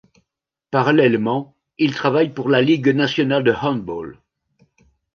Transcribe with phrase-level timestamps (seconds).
[0.71, 4.19] Parallèlement, il travaille pour la Ligue nationale de handball.